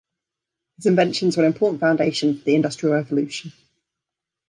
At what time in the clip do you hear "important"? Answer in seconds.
1.53-1.79